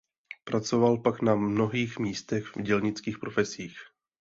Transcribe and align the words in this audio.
Pracoval 0.43 0.97
pak 0.97 1.21
na 1.21 1.35
mnohých 1.35 1.99
místech 1.99 2.55
v 2.55 2.61
dělnických 2.61 3.17
profesích. 3.17 3.75